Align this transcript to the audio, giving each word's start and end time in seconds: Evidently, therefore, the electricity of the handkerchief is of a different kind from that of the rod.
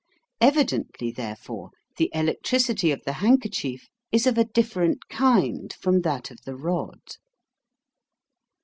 Evidently, 0.41 1.11
therefore, 1.11 1.69
the 1.97 2.09
electricity 2.11 2.89
of 2.89 3.03
the 3.03 3.13
handkerchief 3.21 3.87
is 4.11 4.25
of 4.25 4.35
a 4.35 4.45
different 4.45 5.07
kind 5.09 5.75
from 5.79 6.01
that 6.01 6.31
of 6.31 6.39
the 6.43 6.55
rod. 6.55 7.17